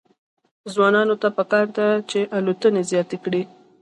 ځوانانو 0.73 1.15
ته 1.21 1.27
پکار 1.37 1.65
ده 1.77 1.87
چې، 2.09 2.19
الوتنې 2.37 2.81
زیاتې 2.91 3.17
کړي. 3.23 3.41